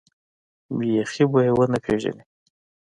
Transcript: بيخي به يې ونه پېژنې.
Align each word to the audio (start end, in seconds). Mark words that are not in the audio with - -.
بيخي 0.77 1.25
به 1.31 1.39
يې 1.45 1.51
ونه 1.57 1.79
پېژنې. 1.85 2.23